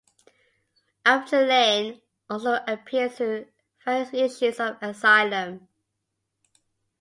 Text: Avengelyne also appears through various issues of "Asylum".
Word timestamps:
Avengelyne 1.05 2.01
also 2.27 2.57
appears 2.67 3.17
through 3.17 3.45
various 3.85 4.11
issues 4.15 4.59
of 4.59 4.75
"Asylum". 4.81 5.67